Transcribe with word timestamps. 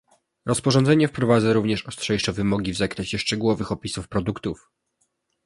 Rozporządzenie 0.45 1.07
wprowadza 1.07 1.53
również 1.53 1.87
ostrzejsze 1.87 2.33
wymogi 2.33 2.73
w 2.73 2.77
zakresie 2.77 3.17
szczegółowych 3.17 3.71
opisów 3.71 4.07
produktów 4.07 4.69